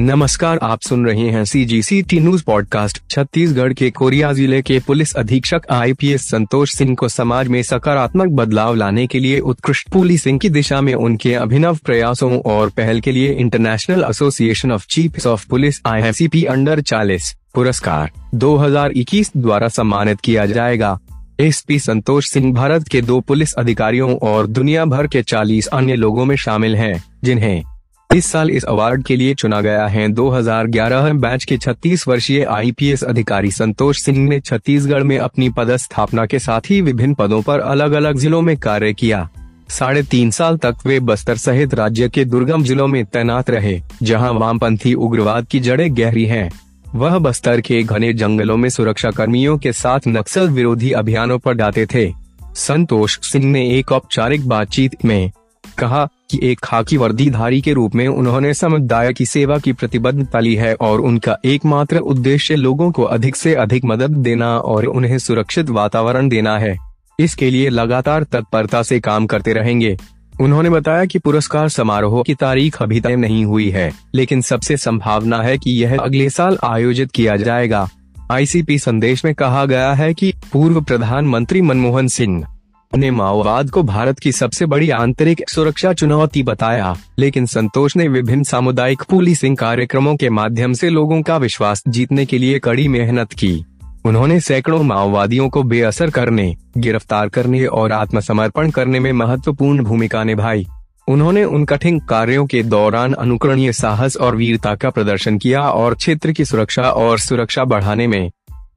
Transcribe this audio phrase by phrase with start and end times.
[0.00, 4.62] नमस्कार आप सुन रहे हैं C G C T news podcast Chhattisgarh के कोरिया ज़िले
[4.62, 9.88] के पुलिस अधीक्षक आईपीएस संतोष सिंह को समाज में सकारात्मक बदलाव लाने के लिए उत्कृष्ट
[9.88, 15.26] पुलिसिंग की दिशा में उनके अभिनव प्रयासों और पहल के लिए international association of chief
[15.26, 20.98] of police I under चालीस पुरस्कार 2021 द्वारा सम्मानित किया जाएगा।
[21.40, 26.24] एसपी संतोष सिंह भारत के दो पुलिस अधिकारियों और दुनिया भर के 40 अन्य लोगों
[26.24, 27.77] में शामिल हैं, जिन्हें
[28.14, 33.04] इस साल इस अवार्ड के लिए चुना गया है। 2011 बैच के 36 वर्षीय आईपीएस
[33.04, 37.92] अधिकारी संतोष सिंह ने छत्तीसगढ़ में अपनी पदस्थापना के साथ ही विभिन्न पदों पर अलग
[37.92, 39.28] अलग जिलों में कार्य किया।
[39.68, 44.32] साढ़े तीन साल तक वे बस्तर सहित राज्य के दुर्गम जिलों में तैनात रहे, जहाँ
[44.32, 46.50] वामपंथी उग्रवाद की जड़ें गहरी हैं।
[46.94, 51.86] वह बस्तर के घने जंगलों में सुरक्षा कर्मियों के साथ नक्सल विरोधी अभियानों पर जाते
[51.86, 52.12] थे।
[52.54, 55.30] संतोष सिंह ने एक औपचारिक बातचीत में
[55.78, 60.54] कहा कि एक खाकी वर्दीधारी के रूप में उन्होंने समुदाय की सेवा की प्रतिबद्धता ली
[60.54, 65.70] है और उनका एकमात्र उद्देश्य लोगों को अधिक से अधिक मदद देना और उन्हें सुरक्षित
[65.70, 66.76] वातावरण देना है।
[67.20, 69.96] इसके लिए लगातार तत्परता से काम करते रहेंगे।
[70.40, 75.42] उन्होंने बताया कि पुरस्कार समारोह की तारीख अभी तय नहीं हुई है, लेकिन सबसे संभावना
[75.42, 77.88] है कि यह अगले साल आयोजित किया जाएगा।
[78.30, 82.57] आईसीपी संदेश में कहा गया है कि पूर्व प्रधानमंत्री मनमोहन सिंह
[82.92, 88.42] ने माओवाद को भारत की सबसे बड़ी आंतरिक सुरक्षा चुनौती बताया, लेकिन संतोष ने विभिन्न
[88.42, 93.64] सामुदायिक पुलिसिंग कार्यक्रमों के माध्यम से लोगों का विश्वास जीतने के लिए कड़ी मेहनत की।
[94.04, 100.66] उन्होंने सैकड़ों माओवादियों को बेअसर करने, गिरफ़्तार करने और आत्मसमर्पण करने में महत्वपूर्ण भूमिका निभाई।
[101.08, 106.32] उन्होंने उन कठिन कार्यों के दौरान अनुकरणीय साहस और वीरता का प्रदर्शन किया और क्षेत्र
[106.32, 108.30] की सुरक्षा और सुरक्षा बढ़ाने में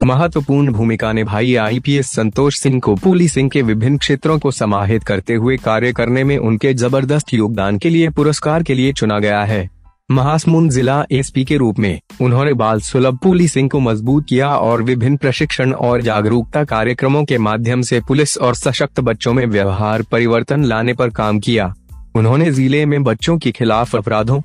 [0.04, 5.56] महत्वपूर्ण भूमिका निभाई। आईपीएस संतोष सिंह को पुलिसिंग के विभिन्न क्षेत्रों को समाहित करते हुए
[5.56, 9.68] कार्य करने में उनके ज़बरदस्त योगदान के लिए पुरस्कार के लिए चुना गया है।
[10.10, 15.16] महासमुंद जिला एसपी के रूप में, उन्होंने बाल सुलभ पुलिसिंग को मज़बूत किया और विभिन्न
[15.16, 20.94] प्रशिक्षण और जागरूकता कार्यक्रमों के माध्यम से पुलिस और सशक्त बच्चों में व्यवहार परिवर्तन लाने
[20.94, 21.74] पर काम किया।
[22.14, 24.40] उन्होंने ज़िले में बच्चों के खिलाफ अपराधों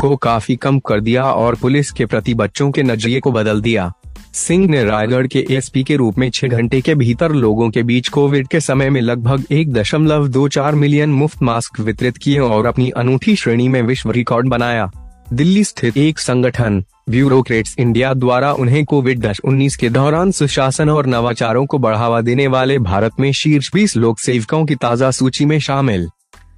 [0.00, 3.92] को काफ़ी कम कर दिया और पुलिस के प्रति बच्चों के नज़रिए को बदल दिया।
[4.34, 8.08] सिंह ने रायगढ़ के एसपी के रूप में छह घंटे के भीतर लोगों के बीच
[8.08, 12.66] कोविड के समय में लगभग एक दशमलव दो चार मिलियन मुफ़्त मास्क वितरित किए और
[12.66, 14.90] अपनी अनूठी श्रेणी में विश्व रिकॉर्ड बनाया।
[15.32, 21.66] दिल्ली स्थित एक संगठन, ब्यूरोक्रेट्स इंडिया द्वारा उन्हें कोविड उन्नीस के दौरान सुशासन और नवाचारों
[21.66, 26.08] को बढ़ावा देने वाले भारत में शीर्ष बीस लोक सेवकों की ताज़ा सूची में शामिल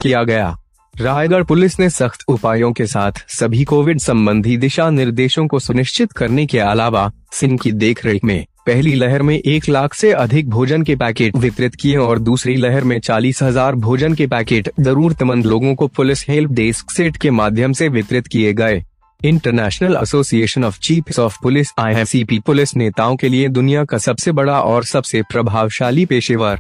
[0.03, 0.57] किया गया।
[1.01, 6.47] रायगढ़ पुलिस ने सख्त उपायों के साथ सभी कोविड संबंधी दिशा निर्देशों को सुनिश्चित करने
[6.47, 10.97] के अलावा सिंह की देखरेख में पहली लहर में एक लाख से अधिक भोजन के
[10.97, 15.87] पैकेट वितरित किए और दूसरी लहर में चालीस हज़ार भोजन के पैकेट जरूरतमंद लोगों को
[15.87, 18.83] पुलिस हेल्प डेस्क सेट के माध्यम से वितरित किए गए।
[19.25, 24.61] International association of chief of police, I police नेताओं के लिए दुनिया का सबसे बड़ा
[24.61, 26.59] और सबसे प्रभावशाली पेशेवर।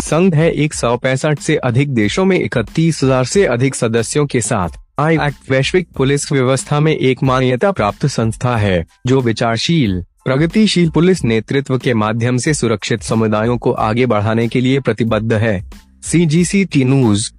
[0.00, 4.40] संघ है एक सौ पैंसठ से अधिक देशों में इकतीस हज़ार से अधिक सदस्यों के
[4.40, 10.90] साथ। आई एक्ट वैश्विक पुलिस व्यवस्था में एक मान्यता प्राप्त संस्था है, जो विचारशील, प्रगतिशील
[10.90, 15.62] पुलिस नेतृत्व के माध्यम से सुरक्षित समुदायों को आगे बढ़ाने के लिए प्रतिबद्ध है।
[16.02, 17.30] सी जी सी टी न्यूज़